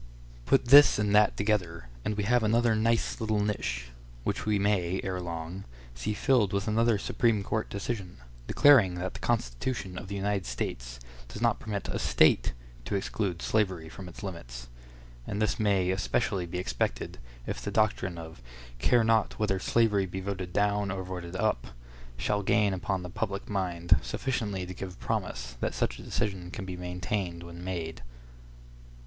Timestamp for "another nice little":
2.41-3.39